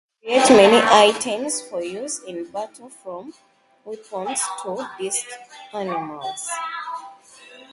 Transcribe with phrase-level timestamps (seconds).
[0.25, 0.79] They create many
[1.13, 3.35] items for use in battle, from
[3.85, 5.27] weapons to Disc
[5.75, 6.49] Animals.